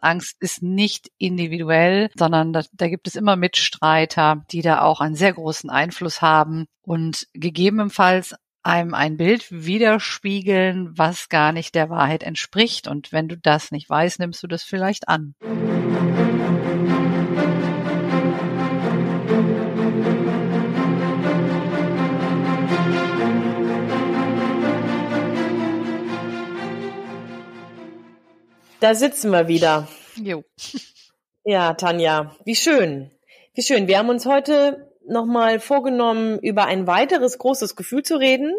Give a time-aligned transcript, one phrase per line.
[0.00, 5.14] Angst ist nicht individuell, sondern da, da gibt es immer Mitstreiter, die da auch einen
[5.14, 12.22] sehr großen Einfluss haben und gegebenenfalls einem ein Bild widerspiegeln, was gar nicht der Wahrheit
[12.22, 12.88] entspricht.
[12.88, 15.34] Und wenn du das nicht weißt, nimmst du das vielleicht an.
[28.80, 29.88] Da sitzen wir wieder.
[30.16, 30.42] Jo.
[31.44, 33.10] Ja, Tanja, wie schön.
[33.52, 33.88] Wie schön.
[33.88, 38.54] Wir haben uns heute nochmal vorgenommen, über ein weiteres großes Gefühl zu reden.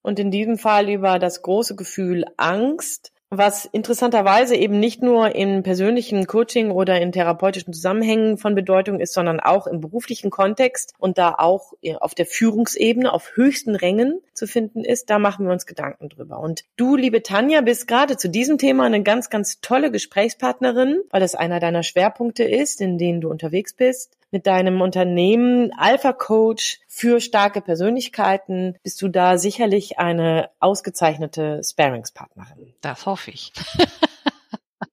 [0.00, 5.62] Und in diesem Fall über das große Gefühl Angst was interessanterweise eben nicht nur in
[5.62, 11.18] persönlichen Coaching oder in therapeutischen Zusammenhängen von Bedeutung ist, sondern auch im beruflichen Kontext und
[11.18, 15.66] da auch auf der Führungsebene auf höchsten Rängen zu finden ist, da machen wir uns
[15.66, 16.38] Gedanken drüber.
[16.38, 21.22] Und du, liebe Tanja, bist gerade zu diesem Thema eine ganz, ganz tolle Gesprächspartnerin, weil
[21.22, 26.80] es einer deiner Schwerpunkte ist, in denen du unterwegs bist mit deinem Unternehmen Alpha Coach
[26.86, 32.74] für starke Persönlichkeiten bist du da sicherlich eine ausgezeichnete Sparingspartnerin.
[32.82, 33.54] Das hoffe ich.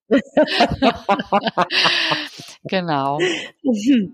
[2.64, 3.20] genau.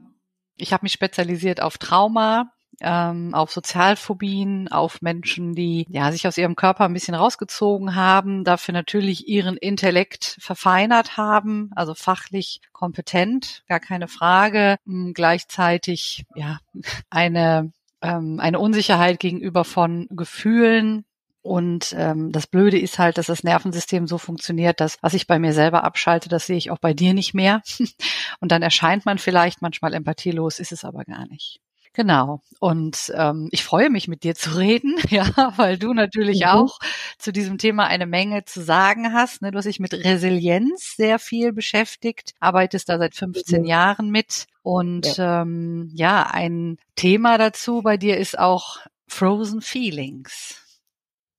[0.62, 2.52] Ich habe mich spezialisiert auf Trauma,
[2.82, 8.44] ähm, auf Sozialphobien, auf Menschen, die ja sich aus ihrem Körper ein bisschen rausgezogen haben,
[8.44, 16.60] dafür natürlich ihren Intellekt verfeinert haben, also fachlich kompetent, gar keine Frage, hm, gleichzeitig ja
[17.10, 21.06] eine ähm, eine Unsicherheit gegenüber von Gefühlen,
[21.42, 25.40] und ähm, das Blöde ist halt, dass das Nervensystem so funktioniert, dass was ich bei
[25.40, 27.62] mir selber abschalte, das sehe ich auch bei dir nicht mehr.
[28.40, 31.62] Und dann erscheint man vielleicht manchmal empathielos, ist es aber gar nicht.
[31.94, 32.42] Genau.
[32.60, 36.50] Und ähm, ich freue mich, mit dir zu reden, ja, weil du natürlich mhm.
[36.50, 36.80] auch
[37.18, 39.42] zu diesem Thema eine Menge zu sagen hast.
[39.42, 39.52] Ne?
[39.52, 43.68] Du hast dich mit Resilienz sehr viel beschäftigt, arbeitest da seit 15 mhm.
[43.68, 44.46] Jahren mit.
[44.62, 45.42] Und ja.
[45.42, 50.56] Ähm, ja, ein Thema dazu bei dir ist auch Frozen Feelings.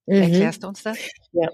[0.06, 0.22] Mhm.
[0.22, 0.98] Erklärst du uns das?
[1.32, 1.48] Ja.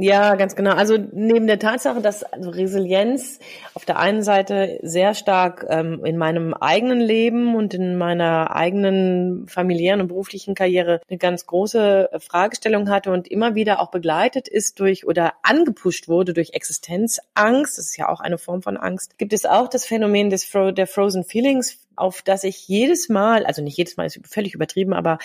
[0.00, 0.74] Ja, ganz genau.
[0.74, 3.40] Also neben der Tatsache, dass also Resilienz
[3.74, 9.48] auf der einen Seite sehr stark ähm, in meinem eigenen Leben und in meiner eigenen
[9.48, 14.78] familiären und beruflichen Karriere eine ganz große Fragestellung hatte und immer wieder auch begleitet ist
[14.78, 19.32] durch oder angepusht wurde durch Existenzangst, das ist ja auch eine Form von Angst, gibt
[19.32, 23.62] es auch das Phänomen des Fro der Frozen Feelings, auf das ich jedes Mal, also
[23.62, 25.18] nicht jedes Mal ist völlig übertrieben, aber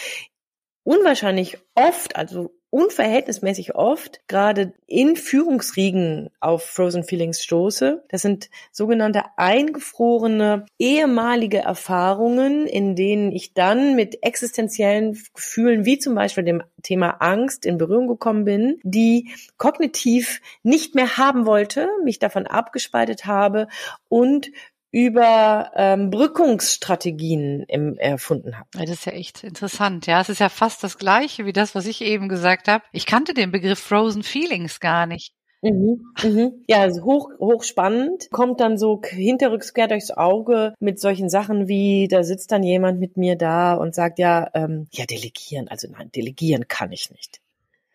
[0.83, 8.03] unwahrscheinlich oft, also unverhältnismäßig oft gerade in Führungsriegen auf Frozen Feelings stoße.
[8.09, 16.15] Das sind sogenannte eingefrorene ehemalige Erfahrungen, in denen ich dann mit existenziellen Gefühlen wie zum
[16.15, 22.17] Beispiel dem Thema Angst in Berührung gekommen bin, die kognitiv nicht mehr haben wollte, mich
[22.17, 23.67] davon abgespaltet habe
[24.09, 24.49] und
[24.93, 28.69] über ähm, Brückungsstrategien im, erfunden habe.
[28.73, 30.05] Das ist ja echt interessant.
[30.05, 32.83] Ja, es ist ja fast das Gleiche wie das, was ich eben gesagt habe.
[32.91, 35.33] Ich kannte den Begriff Frozen Feelings gar nicht.
[35.63, 36.63] Mhm, mhm.
[36.67, 38.27] Ja, also hoch, hoch spannend.
[38.29, 42.99] Kommt dann so hinterrücks quer durchs Auge mit solchen Sachen wie, da sitzt dann jemand
[42.99, 45.69] mit mir da und sagt, ja, ähm, ja, delegieren.
[45.69, 47.39] Also nein, delegieren kann ich nicht.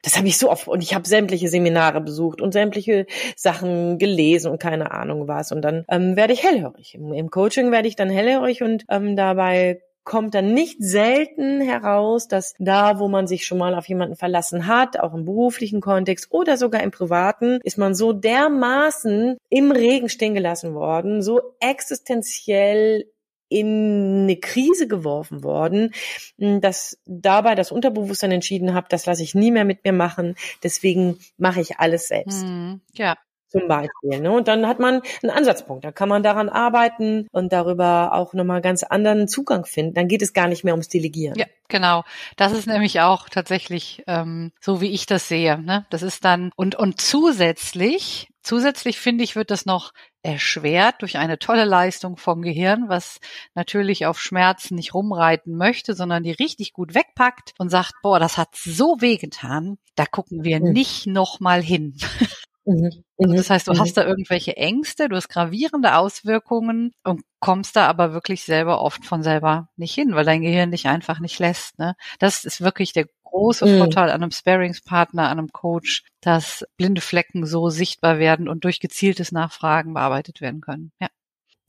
[0.09, 3.05] Das habe ich so oft und ich habe sämtliche Seminare besucht und sämtliche
[3.37, 5.53] Sachen gelesen und keine Ahnung was.
[5.53, 6.95] Und dann ähm, werde ich hellhörig.
[6.95, 12.27] Im, Im, Coaching werde ich dann hellhörig und ähm, dabei kommt dann nicht selten heraus,
[12.27, 16.29] dass da, wo man sich schon mal auf jemanden verlassen hat, auch im beruflichen Kontext
[16.31, 23.05] oder sogar im privaten, ist man so dermaßen im Regen stehen gelassen worden, so existenziell
[23.49, 25.93] in eine Krise geworfen worden,
[26.39, 30.37] hm, dass dabei das Unterbewusstsein entschieden hat, das lasse ich nie mehr mit mir machen,
[30.63, 32.43] deswegen mache ich alles selbst.
[32.43, 33.17] Hm, ja.
[33.51, 34.21] Zum Beispiel.
[34.21, 34.31] Ne?
[34.31, 35.83] Und dann hat man einen Ansatzpunkt.
[35.83, 39.95] Da kann man daran arbeiten und darüber auch nochmal ganz anderen Zugang finden.
[39.95, 41.39] Dann geht es gar nicht mehr ums Delegieren.
[41.39, 42.05] Ja, genau.
[42.37, 45.59] Das ist nämlich auch tatsächlich ähm, so, wie ich das sehe.
[45.59, 45.87] Ne?
[45.89, 51.39] Das ist dann und und zusätzlich Zusätzlich finde ich, wird das noch erschwert durch eine
[51.39, 53.19] tolle Leistung vom Gehirn, was
[53.55, 58.37] natürlich auf Schmerzen nicht rumreiten möchte, sondern die richtig gut wegpackt und sagt, boah, das
[58.39, 60.73] hat so wehgetan, da gucken wir mhm.
[60.73, 61.97] nicht nochmal hin.
[62.65, 63.05] Mhm.
[63.21, 63.81] Also das heißt, du mhm.
[63.81, 69.05] hast da irgendwelche Ängste, du hast gravierende Auswirkungen und kommst da aber wirklich selber oft
[69.05, 71.81] von selber nicht hin, weil dein Gehirn dich einfach nicht lässt.
[71.81, 71.97] Ne?
[72.21, 73.79] Das ist wirklich der große mhm.
[73.79, 78.81] Vorteil an einem Sparingspartner, an einem Coach, dass blinde Flecken so sichtbar werden und durch
[78.81, 80.93] gezieltes Nachfragen bearbeitet werden können.
[81.01, 81.09] Ja.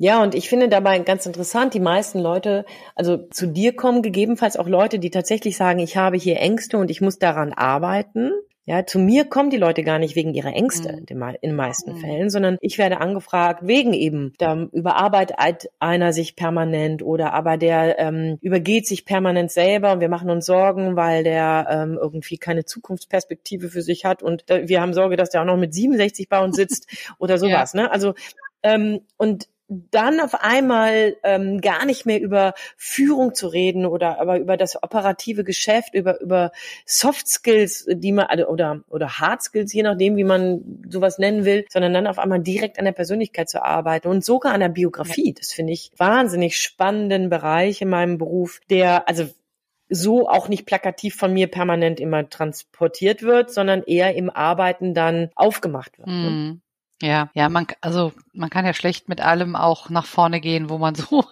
[0.01, 2.65] Ja, und ich finde dabei ganz interessant, die meisten Leute,
[2.95, 6.89] also zu dir kommen gegebenenfalls auch Leute, die tatsächlich sagen, ich habe hier Ängste und
[6.89, 8.31] ich muss daran arbeiten.
[8.69, 11.07] Ja, zu mir kommen die Leute gar nicht wegen ihrer Ängste Mhm.
[11.07, 11.97] in den meisten Mhm.
[11.97, 17.97] Fällen, sondern ich werde angefragt wegen eben, da überarbeitet einer sich permanent oder aber der
[17.97, 22.63] ähm, übergeht sich permanent selber und wir machen uns Sorgen, weil der ähm, irgendwie keine
[22.63, 26.39] Zukunftsperspektive für sich hat und wir haben Sorge, dass der auch noch mit 67 bei
[26.39, 26.87] uns sitzt
[27.17, 27.73] oder sowas.
[27.73, 27.91] Ne?
[27.91, 28.13] Also
[28.61, 34.39] ähm, und dann auf einmal ähm, gar nicht mehr über Führung zu reden oder aber
[34.39, 36.51] über das operative Geschäft, über über
[36.85, 41.45] Soft Skills, die man also, oder oder Hard Skills, je nachdem, wie man sowas nennen
[41.45, 44.69] will, sondern dann auf einmal direkt an der Persönlichkeit zu arbeiten und sogar an der
[44.69, 45.33] Biografie.
[45.33, 49.27] Das finde ich wahnsinnig spannenden Bereich in meinem Beruf, der also
[49.89, 55.29] so auch nicht plakativ von mir permanent immer transportiert wird, sondern eher im Arbeiten dann
[55.35, 56.07] aufgemacht wird.
[56.07, 56.61] Ne?
[57.01, 60.77] Ja, ja, man, also man kann ja schlecht mit allem auch nach vorne gehen, wo
[60.77, 61.23] man so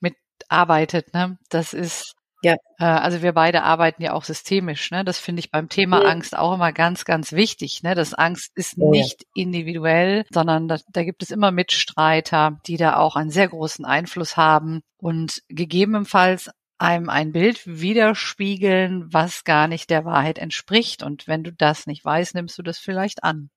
[0.00, 1.14] mitarbeitet.
[1.14, 1.38] Ne?
[1.50, 2.54] Das ist Ja.
[2.78, 4.90] Äh, also wir beide arbeiten ja auch systemisch.
[4.90, 5.04] Ne?
[5.04, 6.06] Das finde ich beim Thema Mhm.
[6.06, 7.82] Angst auch immer ganz, ganz wichtig.
[7.84, 7.94] Ne?
[7.94, 9.00] Das Angst ist Oh ja.
[9.02, 13.84] nicht individuell, sondern da, da gibt es immer Mitstreiter, die da auch einen sehr großen
[13.84, 21.02] Einfluss haben und gegebenenfalls einem ein Bild widerspiegeln, was gar nicht der Wahrheit entspricht.
[21.04, 23.48] Und wenn du das nicht weißt, nimmst du das vielleicht an.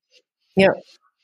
[0.55, 0.71] Ja,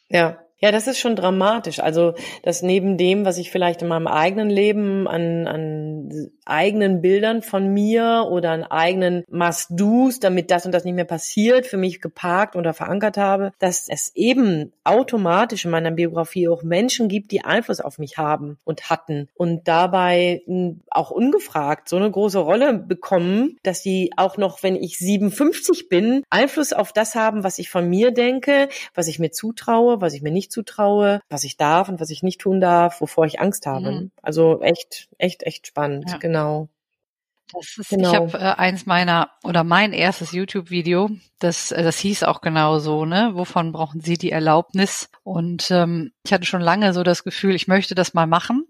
[0.09, 0.39] ja.
[0.63, 1.81] Ja, das ist schon dramatisch.
[1.81, 7.42] Also, dass neben dem, was ich vielleicht in meinem eigenen Leben an, an eigenen Bildern
[7.42, 12.00] von mir oder an eigenen Must-Dos, damit das und das nicht mehr passiert, für mich
[12.00, 17.44] geparkt oder verankert habe, dass es eben automatisch in meiner Biografie auch Menschen gibt, die
[17.44, 22.74] Einfluss auf mich haben und hatten und dabei mh, auch ungefragt so eine große Rolle
[22.74, 27.69] bekommen, dass die auch noch, wenn ich 57 bin, Einfluss auf das haben, was ich
[27.69, 31.89] von mir denke, was ich mir zutraue, was ich mir nicht zutraue, was ich darf
[31.89, 33.91] und was ich nicht tun darf, wovor ich Angst habe.
[33.91, 34.11] Mhm.
[34.21, 36.17] Also echt, echt, echt spannend, Ja.
[36.17, 36.69] genau.
[37.53, 38.09] Das ist, Genau.
[38.09, 41.09] ich habe äh, eins meiner oder mein erstes YouTube-Video,
[41.39, 43.31] das äh, das hieß auch genau so, ne?
[43.33, 45.09] Wovon brauchen Sie die Erlaubnis?
[45.23, 48.65] Und ähm, ich hatte schon lange so das Gefühl, ich möchte das mal machen.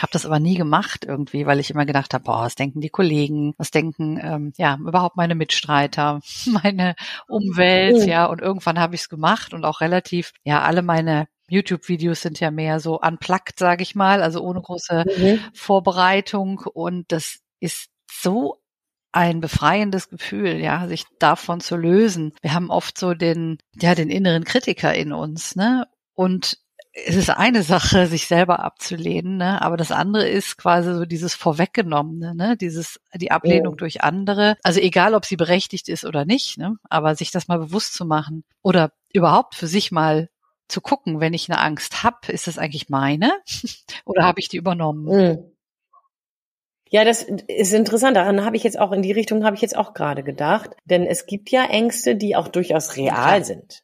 [0.00, 2.88] Habe das aber nie gemacht irgendwie, weil ich immer gedacht habe, boah, was denken die
[2.90, 6.94] Kollegen, was denken ähm, ja überhaupt meine Mitstreiter, meine
[7.28, 8.08] Umwelt, Mhm.
[8.08, 8.26] ja.
[8.26, 12.50] Und irgendwann habe ich es gemacht und auch relativ, ja, alle meine YouTube-Videos sind ja
[12.50, 15.40] mehr so unplugged, sage ich mal, also ohne große Mhm.
[15.54, 18.58] Vorbereitung und das ist so
[19.12, 22.34] ein befreiendes Gefühl, ja, sich davon zu lösen.
[22.42, 25.86] Wir haben oft so den, ja, den inneren Kritiker in uns, ne?
[26.14, 26.58] Und
[27.06, 29.62] es ist eine Sache, sich selber abzulehnen, ne?
[29.62, 32.56] aber das andere ist quasi so dieses Vorweggenommene, ne?
[32.56, 33.78] dieses, die Ablehnung Ja.
[33.78, 34.56] durch andere.
[34.62, 36.76] Also egal, ob sie berechtigt ist oder nicht, ne?
[36.88, 40.28] aber sich das mal bewusst zu machen oder überhaupt für sich mal
[40.68, 43.32] zu gucken, wenn ich eine Angst habe, ist das eigentlich meine
[44.04, 45.04] oder habe ich die übernommen?
[45.04, 45.52] Mhm.
[46.90, 48.16] Ja, das ist interessant.
[48.16, 51.04] Daran habe ich jetzt auch in die Richtung habe ich jetzt auch gerade gedacht, denn
[51.04, 53.82] es gibt ja Ängste, die auch durchaus real sind.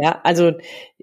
[0.00, 0.52] Ja, also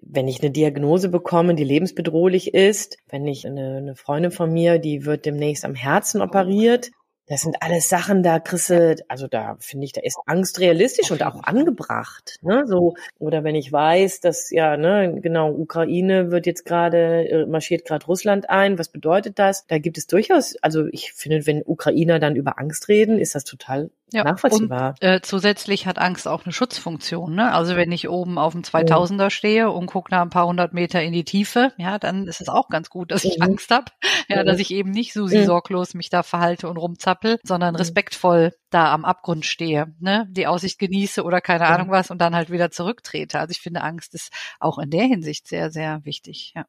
[0.02, 4.80] wenn ich eine Diagnose bekomme, die lebensbedrohlich ist, wenn ich eine, eine Freundin von mir,
[4.80, 6.92] die wird demnächst am Herzen operiert,
[7.30, 11.12] das sind alles Sachen, da kriegst du, also da finde ich, da ist Angst realistisch
[11.12, 12.38] und auch angebracht.
[12.42, 12.64] Ne?
[12.68, 17.84] So, oder wenn ich weiß, dass ja, ne, genau, Ukraine wird jetzt gerade, äh, marschiert
[17.84, 19.68] gerade Russland ein, was bedeutet das?
[19.68, 23.44] Da gibt es durchaus, also ich finde, wenn Ukrainer dann über Angst reden, ist das
[23.44, 24.96] total Ja, nachvollziehbar.
[25.02, 27.36] Und äh, zusätzlich hat Angst auch eine Schutzfunktion.
[27.36, 27.52] Ne?
[27.54, 31.02] Also wenn ich oben auf dem 2000er stehe und gucke nach ein paar hundert Meter
[31.04, 33.44] in die Tiefe, ja, dann ist es auch ganz gut, dass ich Mhm.
[33.44, 33.92] Angst habe,
[34.30, 34.46] ja, Mhm.
[34.48, 35.46] dass ich eben nicht Susi Mhm.
[35.46, 37.78] sorglos mich da verhalte und rumzappel, sondern Mhm.
[37.80, 41.66] respektvoll da am Abgrund stehe, ne, die Aussicht genieße oder keine.
[41.68, 43.40] Ahnung was und dann halt wieder zurücktrete.
[43.40, 46.54] Also ich finde, Angst ist auch in der Hinsicht sehr, sehr wichtig.
[46.56, 46.66] Ja.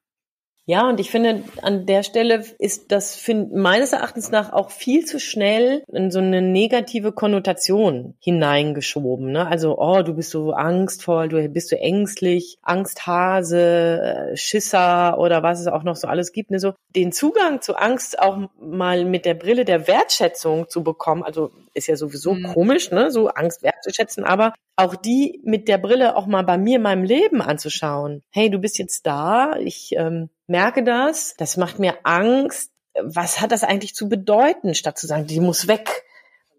[0.70, 5.06] Ja, und ich finde, an der Stelle ist das find, meines Erachtens nach auch viel
[5.06, 9.32] zu schnell in so eine negative Konnotation hineingeschoben.
[9.32, 9.46] Ne?
[9.46, 15.58] Also, oh, du bist so angstvoll, du bist so ängstlich, Angsthase, äh, Schisser oder was
[15.58, 16.50] es auch noch so alles gibt.
[16.50, 16.60] Ne?
[16.60, 21.22] So den Zugang zu Angst auch mal mit der Brille der Wertschätzung zu bekommen.
[21.22, 22.52] Also ist ja sowieso Mhm.
[22.54, 23.10] komisch, ne?
[23.10, 27.04] so Angst wertzuschätzen, aber auch die mit der Brille auch mal bei mir in meinem
[27.04, 28.22] Leben anzuschauen.
[28.30, 32.70] Hey, du bist jetzt da, ich ähm, merke das, das macht mir Angst.
[33.00, 36.04] Was hat das eigentlich zu bedeuten, statt zu sagen, die muss weg?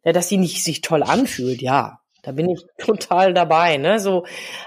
[0.06, 2.00] Ja, dass sie nicht sich toll anfühlt, ja.
[2.22, 4.00] Da bin ich total dabei, ne?
[4.00, 4.26] So,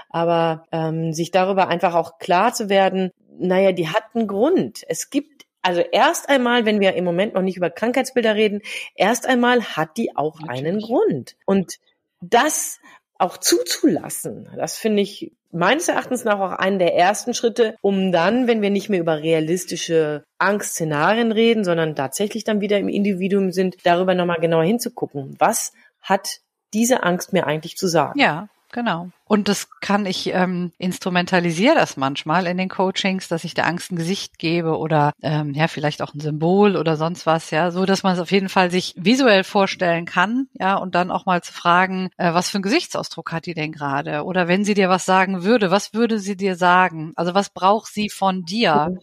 [0.09, 4.83] aber ähm, sich darüber einfach auch klar zu werden, naja, die hat einen Grund.
[4.87, 5.32] Es gibt
[5.63, 8.61] also erst einmal, wenn wir im Moment noch nicht über Krankheitsbilder reden,
[8.95, 10.81] erst einmal hat die auch einen.
[10.81, 11.35] Grund.
[11.45, 11.79] Und
[12.21, 12.79] das
[13.17, 18.47] auch zuzulassen, das finde ich meines Erachtens nach auch einen der ersten Schritte, um dann,
[18.47, 23.77] wenn wir nicht mehr über realistische Angstszenarien reden, sondern tatsächlich dann wieder im Individuum sind,
[23.83, 25.35] darüber nochmal genauer hinzugucken.
[25.39, 26.39] Was hat
[26.73, 28.19] diese Angst mir eigentlich zu sagen?
[28.19, 29.11] Ja, Genau.
[29.25, 33.91] Und das kann ich ähm, instrumentalisiere das manchmal in den Coachings, dass ich der Angst
[33.91, 37.85] ein Gesicht gebe oder ähm, ja vielleicht auch ein Symbol oder sonst was, ja, so
[37.85, 41.43] dass man es auf jeden Fall sich visuell vorstellen kann, ja, und dann auch mal
[41.43, 44.23] zu fragen, äh, was für einen Gesichtsausdruck hat die denn gerade?
[44.23, 47.13] Oder wenn sie dir was sagen würde, was würde sie dir sagen?
[47.15, 48.89] Also was braucht sie von dir?
[48.89, 48.99] Mhm.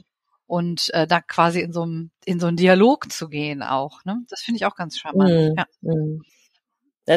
[0.47, 4.19] Und äh, da quasi in so einem in so einen Dialog zu gehen auch, ne?
[4.29, 5.31] Das finde ich auch ganz charmant.
[5.31, 5.55] Mhm.
[5.57, 5.65] Ja.
[5.83, 6.23] Mhm.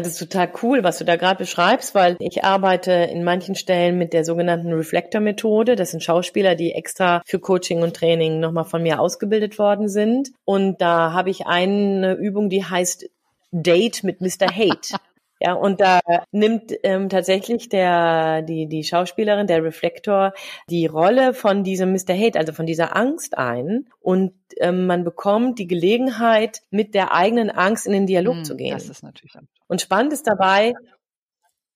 [0.02, 4.00] Das ist total cool, was du da gerade beschreibst, weil ich arbeite in manchen Stellen
[4.00, 5.76] mit der sogenannten Reflector-Methode.
[5.76, 10.32] Das sind Schauspieler, die extra für Coaching und Training nochmal von mir ausgebildet worden sind.
[10.46, 13.08] Und da habe ich eine Übung, die heißt
[13.52, 14.48] Date mit Mr.
[14.48, 14.96] Hate.
[15.40, 16.00] Ja, und da
[16.32, 20.34] nimmt ähm, tatsächlich der, die, die Schauspielerin, der Reflektor,
[20.70, 22.14] die Rolle von diesem Mr.
[22.14, 23.90] Hate, also von dieser Angst ein.
[24.00, 28.56] Und ähm, man bekommt die Gelegenheit, mit der eigenen Angst in den Dialog hm, zu
[28.56, 28.74] gehen.
[28.74, 29.34] Das ist natürlich.
[29.68, 30.74] Und spannend ist dabei,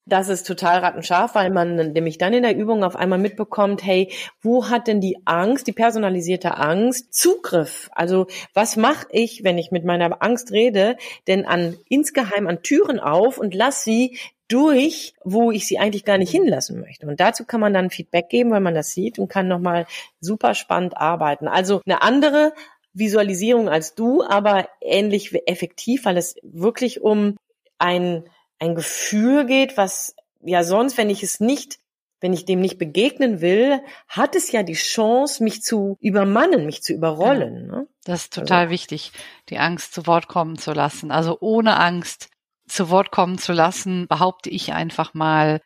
[0.08, 4.12] das ist total rattenscharf, weil man nämlich dann in der Übung auf einmal mitbekommt, hey,
[4.42, 7.90] wo hat denn die Angst, die personalisierte Angst, Zugriff?
[7.94, 10.98] Also was mache ich, wenn ich mit meiner Angst rede,
[11.28, 16.18] denn an insgeheim an Türen auf und lass sie durch, wo ich sie eigentlich gar
[16.18, 17.06] nicht hinlassen möchte.
[17.06, 19.86] Und dazu kann man dann Feedback geben, weil man das sieht und kann nochmal
[20.22, 21.50] super spannend arbeiten.
[21.50, 22.54] Also eine andere
[22.94, 27.36] Visualisierung als du, aber ähnlich effektiv, weil es wirklich um
[27.78, 28.24] ein
[28.60, 31.80] ein Gefühl geht, was ja sonst, wenn ich es nicht,
[32.20, 36.82] wenn ich dem nicht begegnen will, hat es ja die Chance, mich zu übermannen, mich
[36.82, 37.68] zu überrollen.
[37.68, 37.88] Ja, ne?
[38.06, 38.72] Das ist total also.
[38.72, 39.12] wichtig,
[39.50, 41.12] die Angst zu Wort kommen zu lassen.
[41.12, 42.30] Also ohne Angst
[42.68, 45.62] zu Wort kommen zu lassen, behaupte ich einfach mal,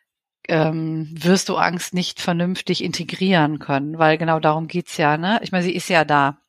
[0.48, 5.16] ähm, wirst du Angst nicht vernünftig integrieren können, weil genau darum geht's ja.
[5.16, 5.40] Ne?
[5.42, 6.41] Ich meine, sie ist ja da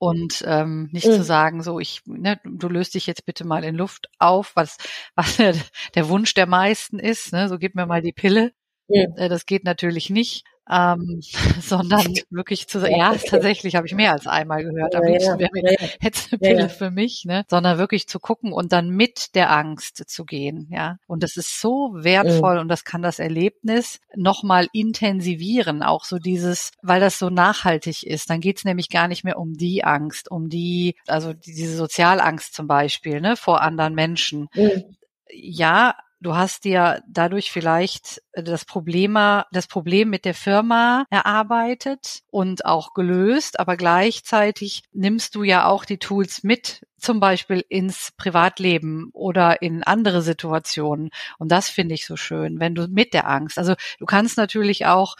[0.00, 1.12] und ähm, nicht mhm.
[1.12, 4.78] zu sagen, so ich, ne, du löst dich jetzt bitte mal in Luft auf, was
[5.14, 8.52] was der Wunsch der meisten ist, ne, so gib mir mal die Pille.
[8.88, 9.14] Mhm.
[9.16, 11.20] Das geht natürlich nicht ähm,
[11.60, 15.50] sondern wirklich zu sagen, ja, tatsächlich habe ich mehr als einmal gehört, am liebsten wäre
[15.52, 17.44] mir jetzt eine Pille für mich, ne?
[17.48, 20.96] sondern wirklich zu gucken und dann mit der Angst zu gehen, ja.
[21.06, 22.60] Und das ist so wertvoll mhm.
[22.60, 28.30] und das kann das Erlebnis nochmal intensivieren, auch so dieses, weil das so nachhaltig ist.
[28.30, 32.66] Dann geht's nämlich gar nicht mehr um die Angst, um die, also diese Sozialangst zum
[32.66, 34.48] Beispiel, ne, vor anderen Menschen.
[34.54, 34.84] Mhm.
[35.32, 42.20] Ja, du hast dir dadurch vielleicht äh, das Problem, das Problem mit der Firma erarbeitet
[42.30, 48.12] und auch gelöst, aber gleichzeitig nimmst du ja auch die Tools mit, zum Beispiel ins
[48.16, 51.10] Privatleben oder in andere Situationen.
[51.38, 54.86] Und das finde ich so schön, wenn du mit der Angst, also du kannst natürlich
[54.86, 55.16] auch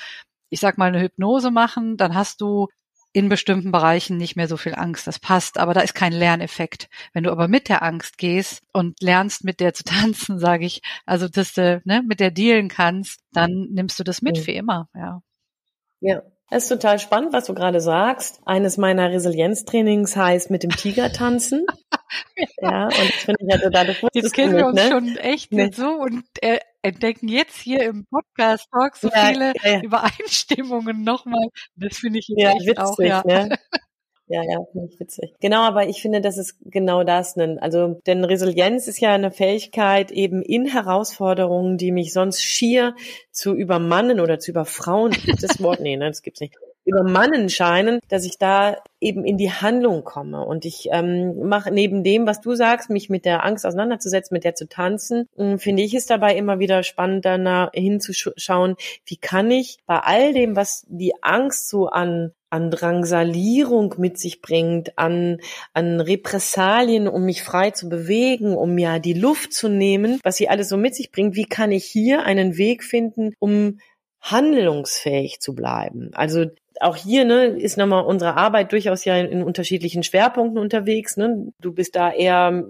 [0.51, 2.67] ich sag mal, eine Hypnose machen, dann hast du
[3.13, 5.07] in bestimmten Bereichen nicht mehr so viel Angst.
[5.07, 6.89] Das passt, aber da ist kein Lerneffekt.
[7.13, 10.83] Wenn du aber mit der Angst gehst und lernst, mit der zu tanzen, sage ich,
[11.07, 14.43] also dass du ne, mit der dealen kannst, dann nimmst du das mit mhm.
[14.43, 14.89] für immer.
[14.95, 15.23] Ja.
[16.01, 16.23] Ja.
[16.53, 18.41] Es ist total spannend, was du gerade sagst.
[18.45, 21.65] Eines meiner Resilienztrainings heißt mit dem Tiger tanzen.
[22.37, 22.71] ja.
[22.71, 24.89] ja, und das finde ich ja total das Jetzt kennen wir uns ne?
[24.91, 25.71] schon echt nee.
[25.73, 31.49] so und äh, entdecken jetzt hier im Podcast Talk so ja, viele ja, Übereinstimmungen nochmal.
[31.77, 33.23] Das finde ich echt witzig, auch, ja.
[33.25, 33.59] Ne?
[34.33, 35.35] Ja, ja, finde ich witzig.
[35.41, 37.37] Genau, aber ich finde, das ist genau das.
[37.37, 42.95] Also, denn Resilienz ist ja eine Fähigkeit, eben in Herausforderungen, die mich sonst schier
[43.33, 46.55] zu übermannen oder zu überfrauen, das Wort, nee, ne, das gibt's nicht,
[46.91, 50.45] übermannen scheinen, dass ich da eben in die Handlung komme.
[50.45, 54.45] Und ich ähm, mache neben dem, was du sagst, mich mit der Angst auseinanderzusetzen, mit
[54.45, 59.51] der zu tanzen, hm, finde ich es dabei immer wieder spannend, danach hinzuschauen, wie kann
[59.51, 65.39] ich bei all dem, was die Angst so an an Drangsalierung mit sich bringt, an,
[65.73, 70.49] an Repressalien, um mich frei zu bewegen, um mir die Luft zu nehmen, was sie
[70.49, 71.37] alles so mit sich bringt.
[71.37, 73.79] Wie kann ich hier einen Weg finden, um
[74.21, 76.11] handlungsfähig zu bleiben?
[76.15, 76.47] Also
[76.81, 81.17] auch hier ne, ist nochmal unsere Arbeit durchaus ja in, in unterschiedlichen Schwerpunkten unterwegs.
[81.17, 81.53] Ne?
[81.61, 82.65] Du bist da eher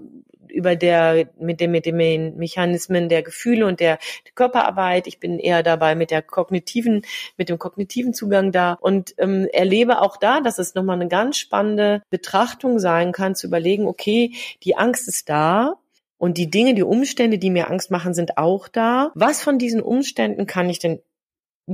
[0.49, 5.07] über der, mit dem, mit den Mechanismen der Gefühle und der, der Körperarbeit.
[5.07, 7.03] Ich bin eher dabei mit der kognitiven,
[7.37, 11.37] mit dem kognitiven Zugang da und ähm, erlebe auch da, dass es nochmal eine ganz
[11.37, 15.75] spannende Betrachtung sein kann, zu überlegen, okay, die Angst ist da,
[16.17, 19.11] und die Dinge, die Umstände, die mir Angst machen, sind auch da.
[19.15, 21.01] Was von diesen Umständen kann ich denn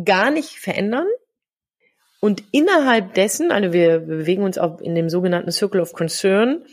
[0.06, 1.06] gar nicht verändern?
[2.19, 6.63] Und innerhalb dessen, also wir bewegen uns auch in dem sogenannten Circle of Concern,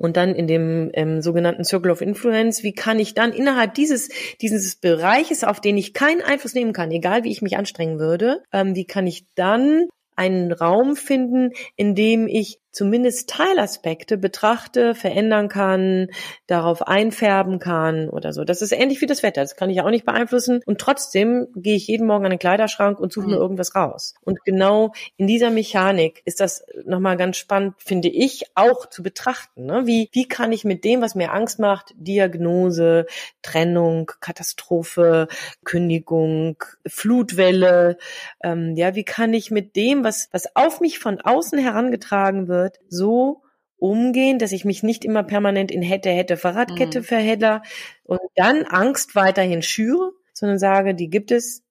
[0.00, 4.08] und dann in dem ähm, sogenannten Circle of Influence, wie kann ich dann innerhalb dieses,
[4.40, 8.42] dieses Bereiches, auf den ich keinen Einfluss nehmen kann, egal wie ich mich anstrengen würde,
[8.50, 15.48] ähm, wie kann ich dann einen Raum finden, in dem ich zumindest Teilaspekte betrachte, verändern
[15.48, 16.08] kann,
[16.46, 18.44] darauf einfärben kann oder so.
[18.44, 19.40] Das ist ähnlich wie das Wetter.
[19.42, 20.60] Das kann ich auch nicht beeinflussen.
[20.66, 23.32] Und trotzdem gehe ich jeden Morgen an den Kleiderschrank und suche mhm.
[23.32, 24.14] mir irgendwas raus.
[24.22, 29.66] Und genau in dieser Mechanik ist das nochmal ganz spannend, finde ich, auch zu betrachten.
[29.66, 29.86] Ne?
[29.86, 33.06] Wie, wie kann ich mit dem, was mir Angst macht, Diagnose,
[33.42, 35.28] Trennung, Katastrophe,
[35.64, 37.98] Kündigung, Flutwelle,
[38.42, 42.59] ähm, ja, wie kann ich mit dem, was, was auf mich von außen herangetragen wird,
[42.60, 43.42] wird, so
[43.76, 47.04] umgehen, dass ich mich nicht immer permanent in hätte, hätte, Fahrradkette mhm.
[47.04, 47.62] verhedder
[48.04, 51.62] und dann Angst weiterhin schüre, sondern sage, die gibt es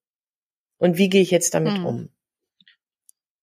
[0.77, 1.85] und wie gehe ich jetzt damit mhm.
[1.85, 2.09] um?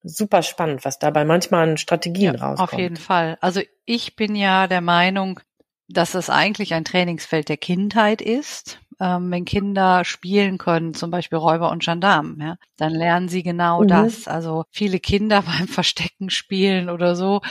[0.03, 2.73] Super spannend, was dabei manchmal an Strategien ja, rauskommt.
[2.73, 3.39] Auf jeden Fall.
[3.41, 5.41] Also ich bin ja der Meinung,
[5.89, 8.81] dass es eigentlich ein Trainingsfeld der Kindheit ist.
[8.99, 13.83] Ähm, wenn Kinder spielen können, zum Beispiel Räuber und Gendarmen, ja, dann lernen sie genau
[13.83, 13.89] mhm.
[13.89, 14.27] das.
[14.27, 17.43] Also viele Kinder beim Verstecken spielen oder so,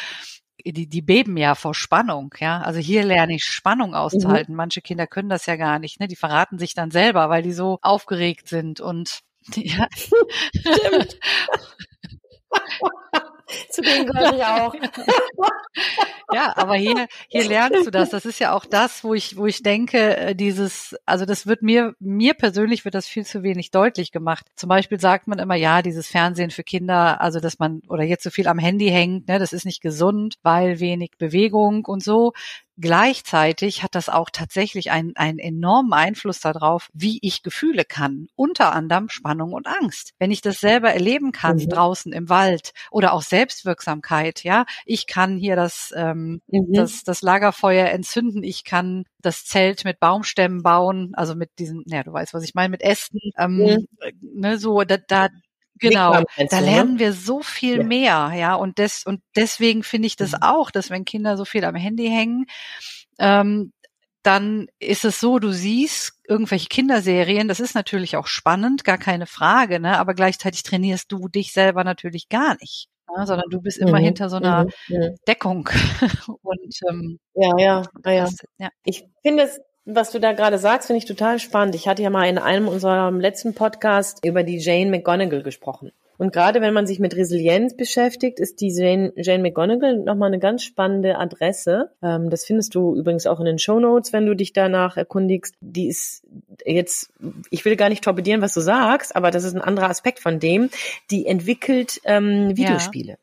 [0.65, 2.61] die, die beben ja vor Spannung, ja.
[2.61, 4.53] Also hier lerne ich Spannung auszuhalten.
[4.53, 4.57] Mhm.
[4.57, 6.07] Manche Kinder können das ja gar nicht, ne?
[6.07, 9.19] Die verraten sich dann selber, weil die so aufgeregt sind und
[9.55, 9.87] ja.
[10.55, 11.19] Stimmt.
[13.69, 14.73] Zu denen gehöre ich auch.
[16.33, 18.09] ja, aber hier, hier lernst du das.
[18.09, 21.61] Das ist ja auch das, wo ich, wo ich denke, äh, dieses, also das wird
[21.61, 24.47] mir, mir persönlich wird das viel zu wenig deutlich gemacht.
[24.55, 28.23] Zum Beispiel sagt man immer, ja, dieses Fernsehen für Kinder, also dass man, oder jetzt
[28.23, 32.33] so viel am Handy hängt, ne, das ist nicht gesund, weil wenig Bewegung und so.
[32.77, 38.27] Gleichzeitig hat das auch tatsächlich einen, einen enormen Einfluss darauf, wie ich Gefühle kann.
[38.35, 40.13] Unter anderem Spannung und Angst.
[40.19, 41.69] Wenn ich das selber erleben kann mhm.
[41.69, 46.73] draußen im Wald oder auch Selbstwirksamkeit, ja, ich kann hier das, ähm, mhm.
[46.73, 52.03] das, das Lagerfeuer entzünden, ich kann das Zelt mit Baumstämmen bauen, also mit diesen, ja,
[52.03, 53.87] du weißt, was ich meine, mit Ästen, ähm, mhm.
[54.21, 55.29] ne, so, da, da,
[55.79, 56.65] Genau, da ne?
[56.65, 57.83] lernen wir so viel ja.
[57.83, 60.39] mehr, ja, und des, und deswegen finde ich das mhm.
[60.41, 62.45] auch, dass wenn Kinder so viel am Handy hängen,
[63.19, 63.71] ähm,
[64.23, 69.27] dann ist es so, du siehst irgendwelche Kinderserien, das ist natürlich auch spannend, gar keine
[69.27, 72.87] Frage, ne, aber gleichzeitig trainierst du dich selber natürlich gar nicht.
[73.15, 74.05] Ne, sondern du bist immer mhm.
[74.05, 74.97] hinter so einer mhm.
[74.97, 75.15] mhm.
[75.27, 75.69] Deckung.
[76.41, 78.23] und ähm, ja, ja, ja.
[78.23, 78.69] Das, ja.
[78.83, 81.75] Ich finde es was du da gerade sagst, finde ich total spannend.
[81.75, 85.91] Ich hatte ja mal in einem unserer letzten Podcast über die Jane McGonigal gesprochen.
[86.17, 90.39] Und gerade wenn man sich mit Resilienz beschäftigt, ist die Jane, Jane McGonigal nochmal eine
[90.39, 91.91] ganz spannende Adresse.
[92.01, 95.55] Ähm, das findest du übrigens auch in den Show Notes, wenn du dich danach erkundigst.
[95.59, 96.23] Die ist
[96.65, 97.11] jetzt,
[97.49, 100.39] ich will gar nicht torpedieren, was du sagst, aber das ist ein anderer Aspekt von
[100.39, 100.69] dem.
[101.11, 103.13] Die entwickelt ähm, Videospiele.
[103.13, 103.17] Ja.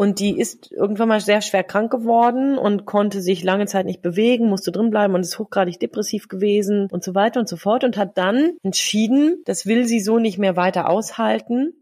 [0.00, 4.00] Und die ist irgendwann mal sehr schwer krank geworden und konnte sich lange Zeit nicht
[4.00, 7.96] bewegen, musste drinbleiben und ist hochgradig depressiv gewesen und so weiter und so fort und
[7.96, 11.74] hat dann entschieden, das will sie so nicht mehr weiter aushalten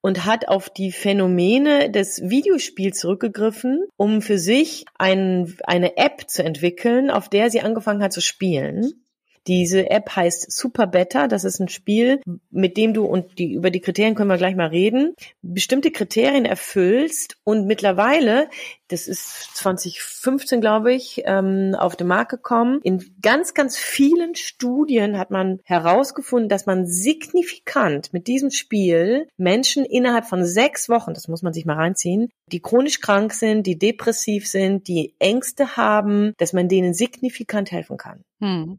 [0.00, 6.44] und hat auf die Phänomene des Videospiels zurückgegriffen, um für sich ein, eine App zu
[6.44, 9.05] entwickeln, auf der sie angefangen hat zu spielen.
[9.46, 11.28] Diese App heißt Super Better.
[11.28, 14.56] Das ist ein Spiel, mit dem du, und die, über die Kriterien können wir gleich
[14.56, 18.48] mal reden, bestimmte Kriterien erfüllst und mittlerweile,
[18.88, 22.80] das ist 2015, glaube ich, ähm, auf den Markt gekommen.
[22.82, 29.84] In ganz, ganz vielen Studien hat man herausgefunden, dass man signifikant mit diesem Spiel Menschen
[29.84, 33.78] innerhalb von sechs Wochen, das muss man sich mal reinziehen, die chronisch krank sind, die
[33.78, 38.22] depressiv sind, die Ängste haben, dass man denen signifikant helfen kann.
[38.40, 38.78] Hm.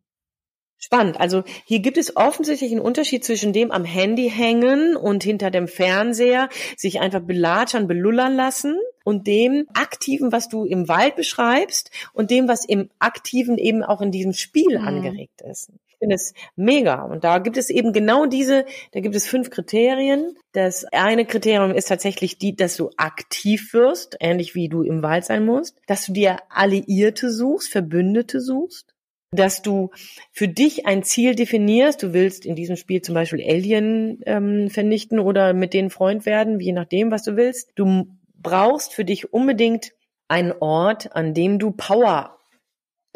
[0.79, 1.19] Spannend.
[1.19, 5.67] Also hier gibt es offensichtlich einen Unterschied zwischen dem am Handy hängen und hinter dem
[5.67, 12.29] Fernseher sich einfach belatschern, belullern lassen und dem aktiven, was du im Wald beschreibst und
[12.29, 14.87] dem, was im aktiven eben auch in diesem Spiel mhm.
[14.87, 15.71] angeregt ist.
[15.87, 17.01] Ich finde es mega.
[17.05, 20.35] Und da gibt es eben genau diese, da gibt es fünf Kriterien.
[20.51, 25.25] Das eine Kriterium ist tatsächlich die, dass du aktiv wirst, ähnlich wie du im Wald
[25.25, 28.93] sein musst, dass du dir Alliierte suchst, Verbündete suchst
[29.31, 29.91] dass du
[30.31, 32.01] für dich ein Ziel definierst.
[32.01, 36.59] Du willst in diesem Spiel zum Beispiel Alien ähm, vernichten oder mit denen Freund werden,
[36.59, 37.71] je nachdem, was du willst.
[37.75, 39.91] Du brauchst für dich unbedingt
[40.27, 42.37] einen Ort, an dem du Power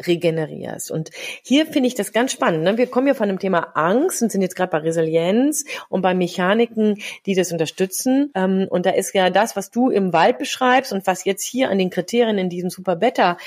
[0.06, 0.90] regenerierst.
[0.90, 1.10] Und
[1.42, 2.64] hier finde ich das ganz spannend.
[2.64, 2.76] Ne?
[2.76, 6.14] Wir kommen ja von dem Thema Angst und sind jetzt gerade bei Resilienz und bei
[6.14, 8.32] Mechaniken, die das unterstützen.
[8.34, 11.70] Ähm, und da ist ja das, was du im Wald beschreibst und was jetzt hier
[11.70, 13.38] an den Kriterien in diesem Super Beta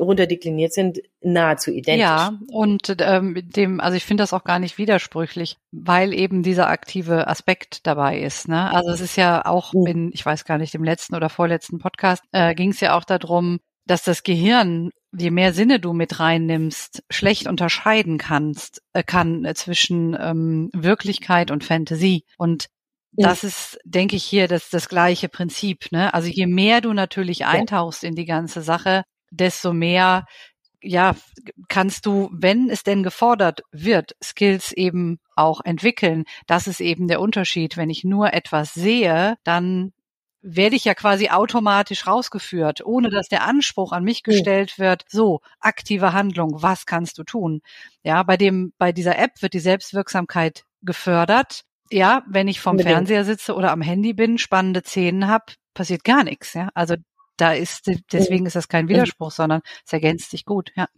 [0.00, 2.00] runterdekliniert sind, nahezu identisch.
[2.00, 6.68] Ja, und ähm, dem, also ich finde das auch gar nicht widersprüchlich, weil eben dieser
[6.68, 8.48] aktive Aspekt dabei ist.
[8.48, 8.72] Ne?
[8.72, 9.86] Also es ist ja auch mhm.
[9.86, 13.04] in, ich weiß gar nicht, im letzten oder vorletzten Podcast äh, ging es ja auch
[13.04, 19.44] darum, dass das Gehirn, je mehr Sinne du mit reinnimmst, schlecht unterscheiden kannst, äh, kann
[19.44, 22.24] äh, zwischen ähm, Wirklichkeit und Fantasie.
[22.36, 22.68] Und
[23.12, 25.90] das ist, denke ich, hier das, das gleiche Prinzip.
[25.90, 26.12] Ne?
[26.14, 30.24] Also je mehr du natürlich eintauchst in die ganze Sache, desto mehr
[30.80, 31.16] ja,
[31.68, 36.24] kannst du, wenn es denn gefordert wird, Skills eben auch entwickeln.
[36.46, 37.76] Das ist eben der Unterschied.
[37.76, 39.92] Wenn ich nur etwas sehe, dann
[40.40, 45.40] werde ich ja quasi automatisch rausgeführt, ohne dass der Anspruch an mich gestellt wird, so,
[45.58, 47.60] aktive Handlung, was kannst du tun?
[48.04, 51.64] Ja, bei dem, bei dieser App wird die Selbstwirksamkeit gefördert.
[51.90, 52.78] Ja, wenn ich vom.
[52.78, 56.54] Fernseher sitze oder am Handy bin, spannende Szenen habe, passiert gar nichts.
[56.54, 56.94] Ja, also
[57.40, 60.70] da ist, deswegen ist das kein Widerspruch, sondern es ergänzt sich gut.
[60.76, 60.88] Ja.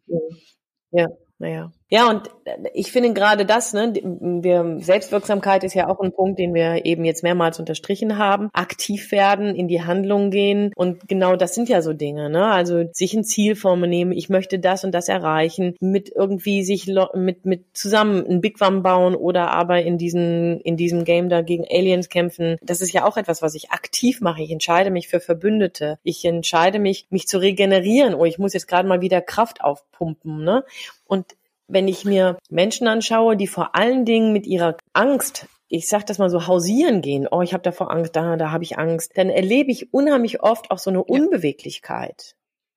[0.91, 1.07] Ja,
[1.39, 1.73] naja.
[1.93, 6.39] Ja, und äh, ich finde gerade das, ne, wir, Selbstwirksamkeit ist ja auch ein Punkt,
[6.39, 8.49] den wir eben jetzt mehrmals unterstrichen haben.
[8.53, 10.73] Aktiv werden, in die Handlung gehen.
[10.77, 12.47] Und genau das sind ja so Dinge, ne?
[12.47, 17.45] Also sich ein Ziel nehmen, ich möchte das und das erreichen, mit irgendwie sich mit,
[17.45, 21.65] mit zusammen ein Big One bauen oder aber in diesen, in diesem Game da gegen
[21.69, 22.57] Aliens kämpfen.
[22.63, 24.43] Das ist ja auch etwas, was ich aktiv mache.
[24.43, 25.99] Ich entscheide mich für Verbündete.
[26.05, 28.15] Ich entscheide mich, mich zu regenerieren.
[28.15, 30.65] Oh, ich muss jetzt gerade mal wieder Kraft aufpumpen, ne?
[31.07, 31.27] Und
[31.71, 36.19] wenn ich mir Menschen anschaue, die vor allen Dingen mit ihrer Angst ich sag das
[36.19, 39.31] mal so, hausieren gehen, oh, ich habe davor Angst, da, da habe ich Angst, dann
[39.31, 42.35] erlebe ich unheimlich oft auch so eine Unbeweglichkeit.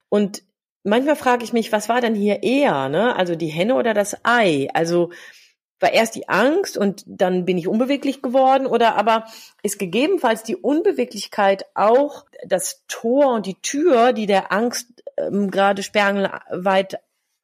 [0.10, 0.44] Und
[0.84, 3.16] manchmal frage ich mich, was war denn hier eher, ne?
[3.16, 4.68] Also die Henne oder das Ei?
[4.76, 5.10] Also
[5.80, 9.26] war erst die Angst und dann bin ich unbeweglich geworden oder aber
[9.64, 15.82] ist gegebenenfalls die Unbeweglichkeit auch das Tor und die Tür, die der Angst ähm, gerade
[15.82, 17.00] sperrangelweit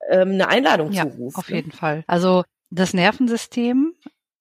[0.09, 1.37] ähm, eine Einladung ja, zuruft.
[1.37, 2.03] Auf jeden Fall.
[2.07, 3.93] Also das Nervensystem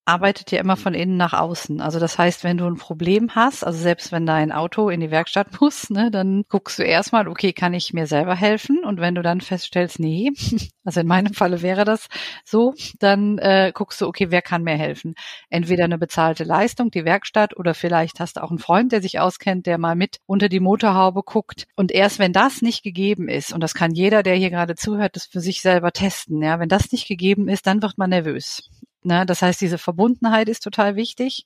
[0.09, 1.83] arbeitet ja immer von innen nach außen.
[1.83, 5.11] Also das heißt, wenn du ein Problem hast, also selbst wenn dein Auto in die
[5.11, 8.83] Werkstatt muss, ne, dann guckst du erstmal, okay, kann ich mir selber helfen?
[8.85, 10.31] Und wenn du dann feststellst, nee,
[10.85, 12.09] also in meinem Falle wäre das
[12.43, 15.15] so, dann äh, guckst du, okay, wer kann mir helfen?
[15.51, 19.21] Entweder eine bezahlte Leistung, die Werkstatt, oder vielleicht hast du auch einen Freund, der sich
[19.21, 21.67] auskennt, der mal mit unter die Motorhaube guckt.
[21.77, 25.17] Und erst wenn das nicht gegeben ist, und das kann jeder, der hier gerade zuhört,
[25.17, 28.71] das für sich selber testen, ja, wenn das nicht gegeben ist, dann wird man nervös.
[29.03, 29.27] Ne?
[29.27, 31.45] Das heißt, diese Verbundenheit ist total wichtig.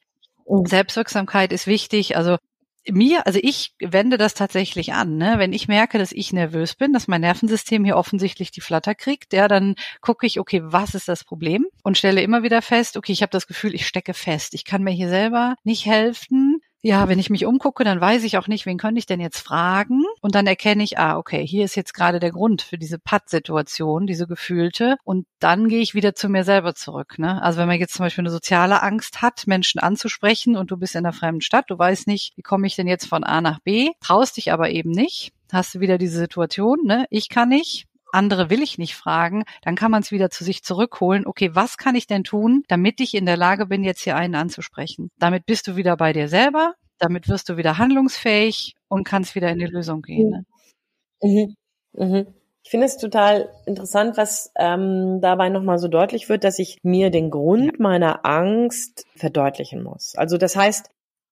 [0.48, 0.66] Mhm.
[0.66, 2.16] Selbstwirksamkeit ist wichtig.
[2.16, 2.36] Also
[2.90, 5.16] mir, also ich wende das tatsächlich an.
[5.16, 5.34] Ne?
[5.38, 9.32] Wenn ich merke, dass ich nervös bin, dass mein Nervensystem hier offensichtlich die Flatter kriegt,
[9.32, 11.66] ja, dann gucke ich, okay, was ist das Problem?
[11.84, 14.54] Und stelle immer wieder fest, okay, ich habe das Gefühl, ich stecke fest.
[14.54, 16.51] Ich kann mir hier selber nicht helfen
[16.84, 19.38] ja, wenn ich mich umgucke, dann weiß ich auch nicht, wen könnte ich denn jetzt
[19.38, 20.02] fragen?
[20.20, 24.08] Und dann erkenne ich, ah, okay, hier ist jetzt gerade der Grund für diese Patt-Situation,
[24.08, 24.96] diese gefühlte.
[25.04, 27.20] Und dann gehe ich wieder zu mir selber zurück.
[27.20, 27.40] Ne?
[27.40, 30.96] Also wenn man jetzt zum Beispiel eine soziale Angst hat, Menschen anzusprechen und du bist
[30.96, 33.60] in einer fremden Stadt, du weißt nicht, wie komme ich denn jetzt von A nach
[33.60, 37.06] B, traust dich aber eben nicht, hast du wieder diese Situation, ne?
[37.10, 40.62] Ich kann nicht, andere will ich nicht fragen, dann kann man es wieder zu sich
[40.62, 41.26] zurückholen.
[41.26, 44.34] Okay, was kann ich denn tun, damit ich in der Lage bin, jetzt hier einen
[44.34, 45.10] anzusprechen?
[45.18, 49.50] Damit bist du wieder bei dir selber, damit wirst du wieder handlungsfähig und kannst wieder
[49.50, 50.30] in die Lösung gehen.
[50.30, 50.44] Ne?
[51.22, 51.56] Mhm.
[51.94, 52.34] Mhm.
[52.64, 57.10] Ich finde es total interessant, was ähm, dabei nochmal so deutlich wird, dass ich mir
[57.10, 60.14] den Grund meiner Angst verdeutlichen muss.
[60.14, 60.88] Also das heißt,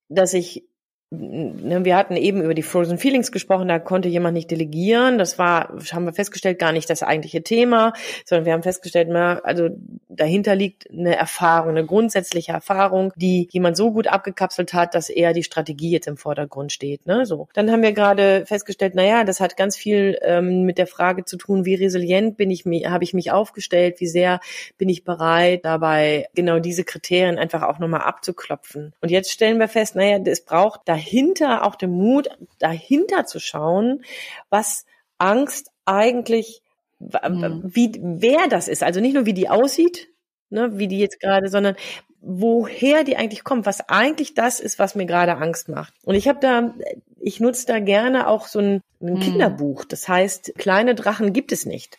[0.09, 0.65] dass ich
[1.13, 5.19] wir hatten eben über die Frozen Feelings gesprochen, da konnte jemand nicht delegieren.
[5.19, 7.95] Das war, haben wir festgestellt, gar nicht das eigentliche Thema,
[8.25, 9.71] sondern wir haben festgestellt, na, also
[10.09, 15.33] dahinter liegt eine Erfahrung, eine grundsätzliche Erfahrung, die jemand so gut abgekapselt hat, dass eher
[15.33, 17.07] die Strategie jetzt im Vordergrund steht.
[17.07, 17.27] Ne?
[17.27, 17.49] So.
[17.55, 21.25] Dann haben wir gerade festgestellt, na ja, das hat ganz viel ähm, mit der Frage
[21.25, 24.39] zu tun, wie resilient bin ich, habe ich mich aufgestellt, wie sehr
[24.79, 28.93] bin ich bereit, dabei genau diese Kriterien einfach auch nochmal abzuklopfen.
[29.01, 33.41] Und jetzt stellen wir fest, naja, es braucht da dahinter auch den Mut, dahinter zu
[33.41, 34.03] schauen,
[34.51, 34.85] was
[35.19, 36.63] Angst eigentlich,
[36.99, 37.63] mhm.
[37.65, 38.83] wie, wer das ist.
[38.83, 40.09] Also nicht nur, wie die aussieht,
[40.51, 41.77] ne, wie die jetzt gerade, sondern
[42.21, 45.95] woher die eigentlich kommt, was eigentlich das ist, was mir gerade Angst macht.
[46.05, 46.75] Und ich habe da,
[47.19, 49.21] ich nutze da gerne auch so ein, ein mhm.
[49.21, 49.85] Kinderbuch.
[49.85, 51.99] Das heißt, kleine Drachen gibt es nicht.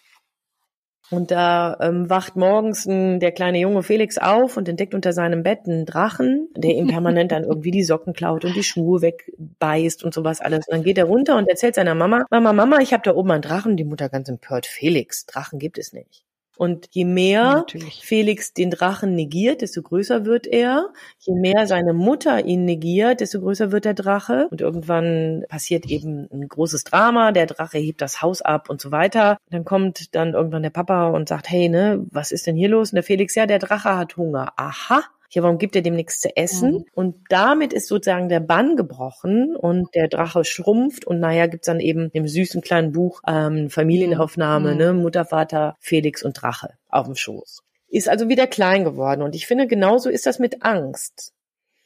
[1.11, 5.43] Und da ähm, wacht morgens ein, der kleine Junge Felix auf und entdeckt unter seinem
[5.43, 10.05] Bett einen Drachen, der ihm permanent dann irgendwie die Socken klaut und die Schuhe wegbeißt
[10.05, 10.67] und sowas alles.
[10.67, 13.31] Und dann geht er runter und erzählt seiner Mama, Mama, Mama, ich habe da oben
[13.31, 13.75] einen Drachen.
[13.75, 16.23] Die Mutter ganz empört, Felix, Drachen gibt es nicht.
[16.61, 20.93] Und je mehr ja, Felix den Drachen negiert, desto größer wird er.
[21.17, 24.47] Je mehr seine Mutter ihn negiert, desto größer wird der Drache.
[24.51, 27.31] Und irgendwann passiert eben ein großes Drama.
[27.31, 29.39] Der Drache hebt das Haus ab und so weiter.
[29.49, 32.91] Dann kommt dann irgendwann der Papa und sagt, hey, ne, was ist denn hier los?
[32.91, 34.53] Und der Felix, ja, der Drache hat Hunger.
[34.55, 35.01] Aha
[35.33, 36.71] ja, warum gibt er dem nichts zu essen?
[36.71, 36.85] Mhm.
[36.93, 41.79] Und damit ist sozusagen der Bann gebrochen und der Drache schrumpft und naja, gibt's dann
[41.79, 44.77] eben im süßen kleinen Buch ähm, Familienaufnahme, mhm.
[44.77, 47.61] ne, Mutter, Vater, Felix und Drache auf dem Schoß.
[47.87, 49.21] Ist also wieder klein geworden.
[49.21, 51.33] Und ich finde, genauso ist das mit Angst.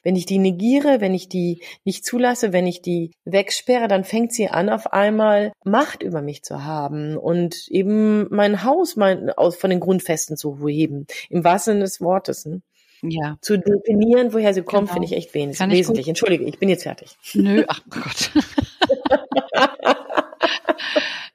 [0.05, 4.33] wenn ich die negiere, wenn ich die nicht zulasse, wenn ich die wegsperre, dann fängt
[4.33, 9.55] sie an, auf einmal Macht über mich zu haben und eben mein Haus mein, aus,
[9.55, 12.45] von den Grundfesten zu heben, im wahrsten Sinne des Wortes.
[12.45, 12.61] Ne?
[13.01, 13.37] Ja.
[13.41, 14.93] Zu definieren, woher sie kommt, genau.
[14.93, 15.57] finde ich echt wesentlich.
[15.59, 16.07] Kann wesentlich.
[16.07, 17.17] Entschuldige, ich bin jetzt fertig.
[17.33, 18.31] Nö, ach Gott.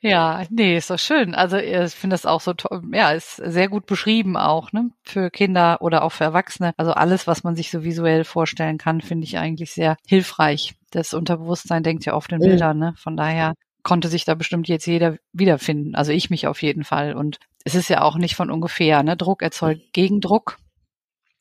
[0.02, 1.34] Ja, nee, ist doch schön.
[1.34, 2.82] Also ich finde das auch so toll.
[2.92, 4.90] Ja, ist sehr gut beschrieben auch, ne?
[5.02, 6.72] Für Kinder oder auch für Erwachsene.
[6.78, 10.74] Also alles, was man sich so visuell vorstellen kann, finde ich eigentlich sehr hilfreich.
[10.90, 12.44] Das Unterbewusstsein denkt ja oft in mhm.
[12.44, 12.94] Bildern, ne?
[12.96, 15.94] Von daher konnte sich da bestimmt jetzt jeder wiederfinden.
[15.94, 17.14] Also ich mich auf jeden Fall.
[17.14, 19.18] Und es ist ja auch nicht von ungefähr, ne?
[19.18, 20.56] Druck erzeugt Gegendruck.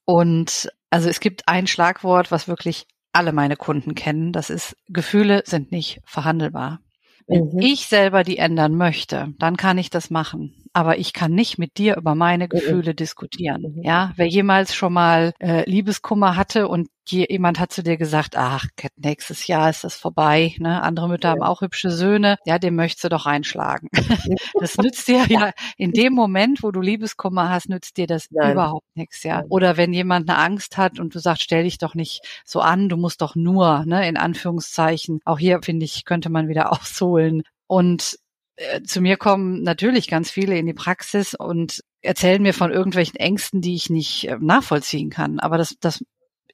[0.10, 4.34] Und also es gibt ein Schlagwort, was wirklich alle meine Kunden kennen.
[4.34, 6.80] Das ist Gefühle sind nicht verhandelbar.
[7.28, 7.60] Wenn mhm.
[7.60, 11.78] ich selber die ändern möchte, dann kann ich das machen aber ich kann nicht mit
[11.78, 12.50] dir über meine mhm.
[12.50, 12.96] Gefühle mhm.
[12.96, 13.82] diskutieren.
[13.84, 18.66] Ja, wer jemals schon mal äh, Liebeskummer hatte und jemand hat zu dir gesagt, ach,
[18.96, 20.82] nächstes Jahr ist das vorbei, ne?
[20.82, 21.32] Andere Mütter ja.
[21.32, 23.88] haben auch hübsche Söhne, ja, dem möchtest du doch einschlagen.
[24.60, 28.54] das nützt dir ja in dem Moment, wo du Liebeskummer hast, nützt dir das Nein.
[28.54, 29.44] überhaupt nichts, ja.
[29.50, 32.90] Oder wenn jemand eine Angst hat und du sagst, stell dich doch nicht so an,
[32.90, 35.20] du musst doch nur, ne, in Anführungszeichen.
[35.26, 37.44] Auch hier finde ich, könnte man wieder ausholen.
[37.68, 38.18] Und
[38.84, 43.62] zu mir kommen natürlich ganz viele in die Praxis und erzählen mir von irgendwelchen Ängsten,
[43.62, 45.40] die ich nicht äh, nachvollziehen kann.
[45.40, 46.04] Aber das, das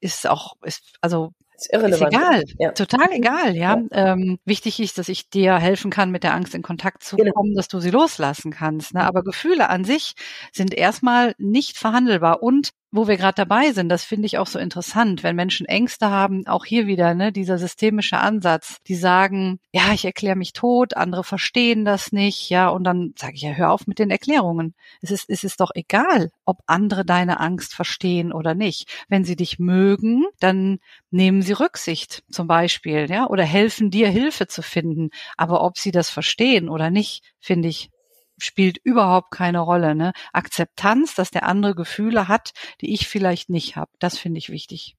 [0.02, 2.72] ist auch, ist, also ist, ist egal, ja.
[2.72, 3.78] total egal, ja.
[3.78, 4.14] ja.
[4.14, 7.32] Ähm, wichtig ist, dass ich dir helfen kann, mit der Angst in Kontakt zu genau.
[7.32, 8.94] kommen, dass du sie loslassen kannst.
[8.94, 9.04] Ne?
[9.04, 10.14] Aber Gefühle an sich
[10.52, 14.60] sind erstmal nicht verhandelbar und wo wir gerade dabei sind, das finde ich auch so
[14.60, 19.94] interessant, wenn Menschen Ängste haben, auch hier wieder, ne, dieser systemische Ansatz, die sagen, ja,
[19.94, 23.72] ich erkläre mich tot, andere verstehen das nicht, ja, und dann sage ich ja, hör
[23.72, 24.74] auf mit den Erklärungen.
[25.02, 28.90] Es ist, es ist doch egal, ob andere deine Angst verstehen oder nicht.
[29.10, 30.80] Wenn sie dich mögen, dann
[31.12, 35.10] nehmen sie Rücksicht zum Beispiel, ja, oder helfen dir Hilfe zu finden.
[35.38, 37.90] Aber ob sie das verstehen oder nicht, finde ich
[38.38, 39.96] spielt überhaupt keine Rolle.
[39.96, 40.14] Ne?
[40.34, 44.96] Akzeptanz, dass der andere Gefühle hat, die ich vielleicht nicht habe, das finde ich wichtig.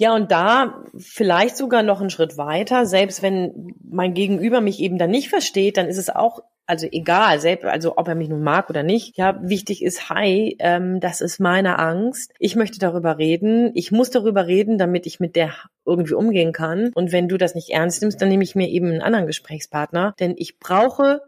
[0.00, 4.96] Ja, und da vielleicht sogar noch einen Schritt weiter, selbst wenn mein Gegenüber mich eben
[4.96, 8.42] dann nicht versteht, dann ist es auch, also egal, selbst, also ob er mich nun
[8.42, 9.18] mag oder nicht.
[9.18, 12.32] Ja, wichtig ist, hi, ähm, das ist meine Angst.
[12.38, 13.72] Ich möchte darüber reden.
[13.74, 15.52] Ich muss darüber reden, damit ich mit der
[15.84, 16.92] irgendwie umgehen kann.
[16.94, 20.14] Und wenn du das nicht ernst nimmst, dann nehme ich mir eben einen anderen Gesprächspartner.
[20.18, 21.20] Denn ich brauche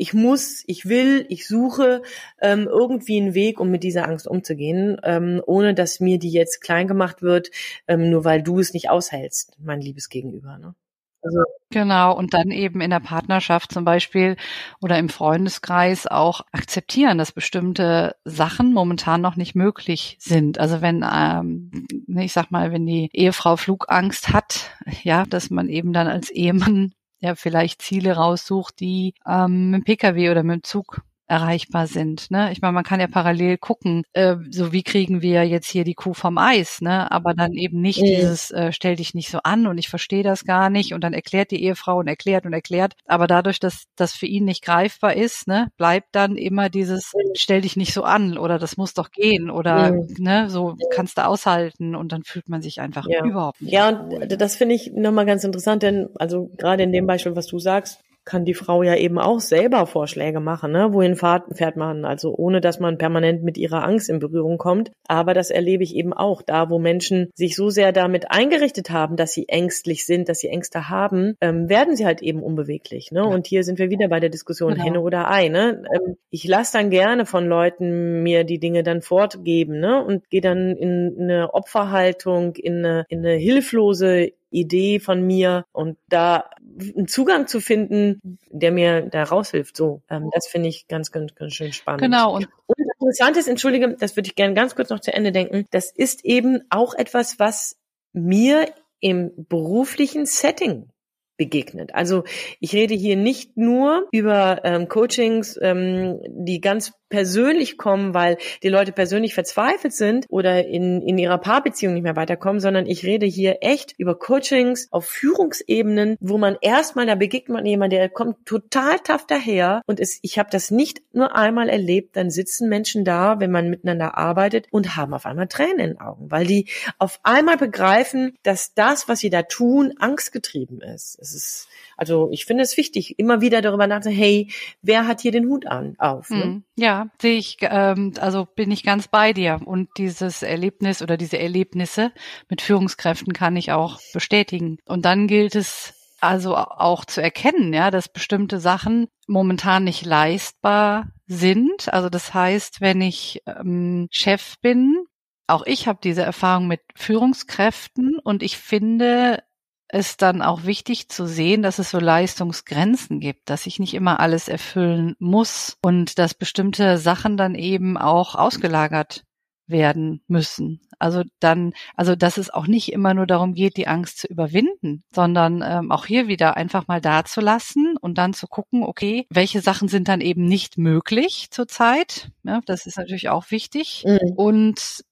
[0.00, 2.02] ich muss, ich will, ich suche
[2.40, 6.62] ähm, irgendwie einen Weg, um mit dieser Angst umzugehen, ähm, ohne dass mir die jetzt
[6.62, 7.50] klein gemacht wird,
[7.86, 10.56] ähm, nur weil du es nicht aushältst, mein liebes Gegenüber.
[10.56, 10.74] Ne?
[11.22, 14.36] Also genau, und dann eben in der Partnerschaft zum Beispiel
[14.80, 20.58] oder im Freundeskreis auch akzeptieren, dass bestimmte Sachen momentan noch nicht möglich sind.
[20.58, 24.70] Also wenn, ähm, ich sag mal, wenn die Ehefrau Flugangst hat,
[25.02, 29.84] ja, dass man eben dann als Ehemann ja vielleicht Ziele raussucht, die ähm, mit dem
[29.84, 32.30] Pkw oder mit dem Zug erreichbar sind.
[32.30, 32.50] Ne?
[32.50, 35.94] Ich meine, man kann ja parallel gucken, äh, so wie kriegen wir jetzt hier die
[35.94, 37.10] Kuh vom Eis, ne?
[37.10, 38.06] aber dann eben nicht mhm.
[38.06, 41.12] dieses, äh, stell dich nicht so an und ich verstehe das gar nicht und dann
[41.12, 42.94] erklärt die Ehefrau und erklärt und erklärt.
[43.06, 47.30] Aber dadurch, dass das für ihn nicht greifbar ist, ne, bleibt dann immer dieses, mhm.
[47.36, 50.08] stell dich nicht so an oder das muss doch gehen oder mhm.
[50.18, 53.24] ne, so kannst du aushalten und dann fühlt man sich einfach ja.
[53.24, 53.72] überhaupt nicht.
[53.72, 57.46] Ja, und das finde ich nochmal ganz interessant, denn also gerade in dem Beispiel, was
[57.46, 60.92] du sagst, kann die Frau ja eben auch selber Vorschläge machen, ne?
[60.92, 64.92] wohin fährt, fährt man, also ohne dass man permanent mit ihrer Angst in Berührung kommt.
[65.08, 69.16] Aber das erlebe ich eben auch da, wo Menschen sich so sehr damit eingerichtet haben,
[69.16, 73.10] dass sie ängstlich sind, dass sie Ängste haben, ähm, werden sie halt eben unbeweglich.
[73.10, 73.20] Ne?
[73.20, 73.26] Ja.
[73.26, 74.84] Und hier sind wir wieder bei der Diskussion genau.
[74.84, 75.48] Henne oder Ei.
[75.48, 75.82] Ne?
[75.94, 80.04] Ähm, ich lasse dann gerne von Leuten mir die Dinge dann fortgeben ne?
[80.04, 85.98] und gehe dann in eine Opferhaltung, in eine, in eine hilflose Idee von mir und
[86.08, 86.50] da
[86.96, 89.76] einen Zugang zu finden, der mir da raushilft.
[89.76, 92.02] So, ähm, das finde ich ganz, ganz, ganz schön spannend.
[92.02, 92.34] Genau.
[92.34, 95.66] Und, und interessant ist, entschuldige, das würde ich gerne ganz kurz noch zu Ende denken.
[95.70, 97.76] Das ist eben auch etwas, was
[98.12, 98.66] mir
[99.00, 100.90] im beruflichen Setting
[101.36, 101.94] begegnet.
[101.94, 102.24] Also
[102.60, 108.68] ich rede hier nicht nur über ähm, Coachings, ähm, die ganz persönlich kommen, weil die
[108.68, 113.26] Leute persönlich verzweifelt sind oder in, in ihrer Paarbeziehung nicht mehr weiterkommen, sondern ich rede
[113.26, 118.46] hier echt über Coachings auf Führungsebenen, wo man erstmal, da begegnet man jemand, der kommt
[118.46, 123.04] total tough daher und es, ich habe das nicht nur einmal erlebt, dann sitzen Menschen
[123.04, 126.66] da, wenn man miteinander arbeitet und haben auf einmal Tränen in den Augen, weil die
[126.98, 131.18] auf einmal begreifen, dass das, was sie da tun, angstgetrieben ist.
[131.20, 131.68] Es ist
[132.00, 134.48] also ich finde es wichtig, immer wieder darüber nachzudenken, hey,
[134.80, 136.30] wer hat hier den Hut an auf?
[136.30, 136.44] Ne?
[136.44, 136.64] Hm.
[136.80, 139.60] Ja, sehe ich, ähm, also bin ich ganz bei dir.
[139.62, 142.10] Und dieses Erlebnis oder diese Erlebnisse
[142.48, 144.78] mit Führungskräften kann ich auch bestätigen.
[144.86, 151.08] Und dann gilt es also auch zu erkennen, ja, dass bestimmte Sachen momentan nicht leistbar
[151.26, 151.92] sind.
[151.92, 155.04] Also das heißt, wenn ich ähm, Chef bin,
[155.48, 159.42] auch ich habe diese Erfahrung mit Führungskräften und ich finde,
[159.92, 164.20] es dann auch wichtig zu sehen, dass es so Leistungsgrenzen gibt, dass ich nicht immer
[164.20, 169.24] alles erfüllen muss und dass bestimmte Sachen dann eben auch ausgelagert
[169.70, 170.80] werden müssen.
[170.98, 175.02] Also dann, also dass es auch nicht immer nur darum geht, die Angst zu überwinden,
[175.14, 179.88] sondern ähm, auch hier wieder einfach mal dazulassen und dann zu gucken, okay, welche Sachen
[179.88, 182.30] sind dann eben nicht möglich zurzeit.
[182.42, 184.04] Ja, das ist natürlich auch wichtig.
[184.06, 184.32] Mhm.
[184.36, 185.04] Und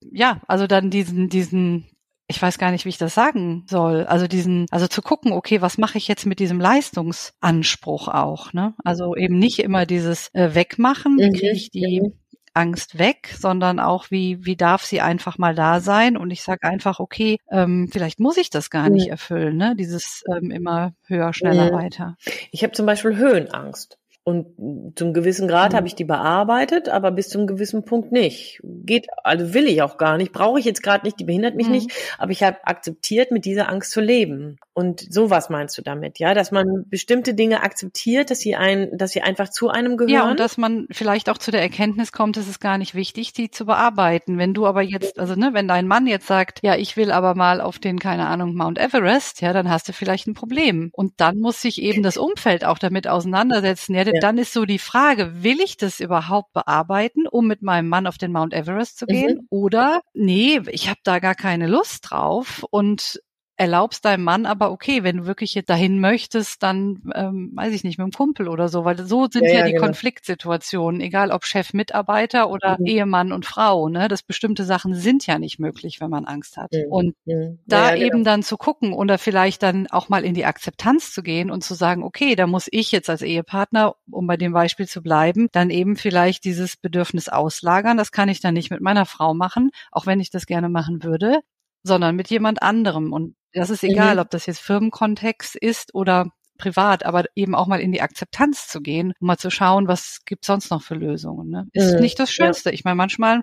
[0.00, 1.86] ja, also dann diesen, diesen,
[2.28, 4.04] ich weiß gar nicht, wie ich das sagen soll.
[4.04, 8.74] Also diesen, also zu gucken, okay, was mache ich jetzt mit diesem Leistungsanspruch auch, ne?
[8.84, 11.32] Also eben nicht immer dieses äh, Wegmachen, mhm.
[11.32, 12.12] kriege ich die mhm.
[12.52, 16.64] Angst weg, sondern auch wie wie darf sie einfach mal da sein und ich sage
[16.64, 19.12] einfach okay ähm, vielleicht muss ich das gar nicht mhm.
[19.12, 21.76] erfüllen ne dieses ähm, immer höher schneller mhm.
[21.76, 22.16] weiter
[22.50, 25.76] ich habe zum Beispiel Höhenangst und zum gewissen Grad mhm.
[25.76, 28.60] habe ich die bearbeitet, aber bis zum gewissen Punkt nicht.
[28.62, 31.68] Geht, also will ich auch gar nicht, brauche ich jetzt gerade nicht, die behindert mich
[31.68, 31.72] mhm.
[31.72, 34.58] nicht, aber ich habe akzeptiert, mit dieser Angst zu leben.
[34.74, 39.10] Und sowas meinst du damit, ja, dass man bestimmte Dinge akzeptiert, dass sie ein, dass
[39.10, 40.14] sie einfach zu einem gehören.
[40.14, 43.32] Ja, und dass man vielleicht auch zu der Erkenntnis kommt, es ist gar nicht wichtig,
[43.32, 44.38] die zu bearbeiten.
[44.38, 47.34] Wenn du aber jetzt, also ne, wenn dein Mann jetzt sagt, ja, ich will aber
[47.34, 50.90] mal auf den, keine Ahnung, Mount Everest, ja, dann hast du vielleicht ein Problem.
[50.92, 53.96] Und dann muss sich eben das Umfeld auch damit auseinandersetzen.
[53.96, 58.06] Ja, dann ist so die Frage, will ich das überhaupt bearbeiten, um mit meinem Mann
[58.06, 59.38] auf den Mount Everest zu gehen?
[59.38, 59.46] Mhm.
[59.50, 63.20] Oder nee, ich habe da gar keine Lust drauf und
[63.58, 67.82] erlaubst deinem Mann aber, okay, wenn du wirklich jetzt dahin möchtest, dann, ähm, weiß ich
[67.82, 69.86] nicht, mit dem Kumpel oder so, weil so sind ja, ja, ja die genau.
[69.86, 72.86] Konfliktsituationen, egal ob Chef, Mitarbeiter oder mhm.
[72.86, 76.72] Ehemann und Frau, ne, dass bestimmte Sachen sind ja nicht möglich, wenn man Angst hat.
[76.72, 76.92] Mhm.
[76.92, 77.58] Und mhm.
[77.66, 78.06] da genau.
[78.06, 81.64] eben dann zu gucken oder vielleicht dann auch mal in die Akzeptanz zu gehen und
[81.64, 85.48] zu sagen, okay, da muss ich jetzt als Ehepartner, um bei dem Beispiel zu bleiben,
[85.50, 87.96] dann eben vielleicht dieses Bedürfnis auslagern.
[87.96, 91.02] Das kann ich dann nicht mit meiner Frau machen, auch wenn ich das gerne machen
[91.02, 91.40] würde
[91.82, 93.12] sondern mit jemand anderem.
[93.12, 94.20] Und das ist egal, mhm.
[94.20, 98.80] ob das jetzt Firmenkontext ist oder privat, aber eben auch mal in die Akzeptanz zu
[98.80, 101.48] gehen, um mal zu schauen, was gibt sonst noch für Lösungen.
[101.48, 101.68] Ne?
[101.72, 102.00] Ist mhm.
[102.00, 102.70] nicht das Schönste.
[102.70, 102.74] Ja.
[102.74, 103.42] Ich meine, manchmal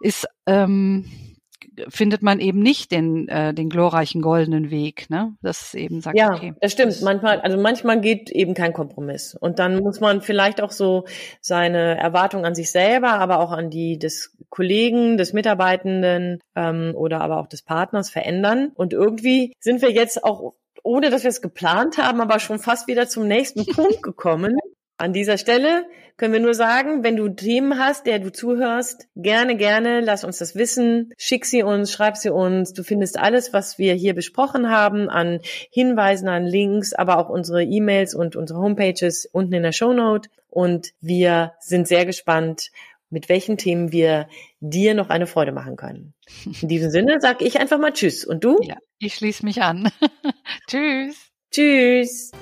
[0.00, 1.29] ist ähm,
[1.88, 5.34] findet man eben nicht den, äh, den glorreichen goldenen Weg, ne?
[5.42, 6.54] Das eben sagt, ja, okay.
[6.60, 7.00] das stimmt.
[7.02, 9.34] Manchmal, also manchmal geht eben kein Kompromiss.
[9.34, 11.04] Und dann muss man vielleicht auch so
[11.40, 17.20] seine Erwartung an sich selber, aber auch an die des Kollegen, des Mitarbeitenden ähm, oder
[17.20, 18.72] aber auch des Partners verändern.
[18.74, 22.88] Und irgendwie sind wir jetzt auch ohne dass wir es geplant haben, aber schon fast
[22.88, 24.56] wieder zum nächsten Punkt gekommen.
[25.00, 25.86] An dieser Stelle
[26.18, 30.36] können wir nur sagen, wenn du Themen hast, der du zuhörst, gerne, gerne, lass uns
[30.36, 32.74] das wissen, schick sie uns, schreib sie uns.
[32.74, 37.64] Du findest alles, was wir hier besprochen haben, an Hinweisen, an Links, aber auch unsere
[37.64, 40.28] E-Mails und unsere Homepages unten in der Show Note.
[40.50, 42.70] Und wir sind sehr gespannt,
[43.08, 44.28] mit welchen Themen wir
[44.60, 46.12] dir noch eine Freude machen können.
[46.60, 48.26] In diesem Sinne sage ich einfach mal Tschüss.
[48.26, 48.58] Und du?
[48.60, 49.90] Ja, ich schließe mich an.
[50.68, 51.16] tschüss.
[51.50, 52.32] Tschüss.